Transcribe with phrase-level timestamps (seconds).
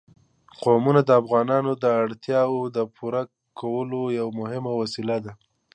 [0.61, 3.23] قومونه د افغانانو د اړتیاوو د پوره
[3.59, 5.31] کولو یوه مهمه وسیله ده.